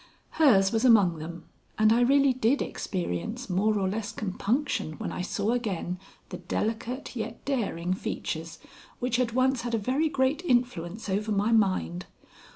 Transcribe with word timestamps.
Hers 0.31 0.71
was 0.71 0.83
among 0.83 1.19
them, 1.19 1.45
and 1.77 1.93
I 1.93 2.01
really 2.01 2.33
did 2.33 2.59
experience 2.59 3.51
more 3.51 3.77
or 3.77 3.87
less 3.87 4.11
compunction 4.11 4.93
when 4.93 5.11
I 5.11 5.21
saw 5.21 5.51
again 5.51 5.99
the 6.29 6.37
delicate 6.37 7.15
yet 7.15 7.45
daring 7.45 7.93
features 7.93 8.57
which 8.97 9.17
had 9.17 9.33
once 9.33 9.61
had 9.61 9.75
a 9.75 9.77
very 9.77 10.09
great 10.09 10.41
influence 10.43 11.07
over 11.07 11.31
my 11.31 11.51
mind. 11.51 12.07